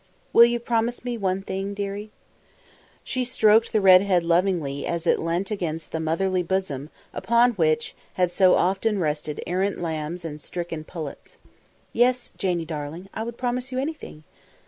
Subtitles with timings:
[0.33, 2.09] "Will you promise me one thing, dearie?"
[3.03, 7.93] She stroked the red head lovingly as it leant against the motherly bosom upon which
[8.13, 11.37] had so often rested errant lambs and stricken pullets.
[11.93, 13.09] "Yes, Janie darling.
[13.13, 14.23] I would promise you anything!"